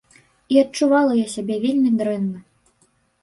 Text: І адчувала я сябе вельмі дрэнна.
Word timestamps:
І 0.55 0.57
адчувала 0.61 1.17
я 1.17 1.27
сябе 1.35 1.55
вельмі 1.65 1.91
дрэнна. 1.99 2.39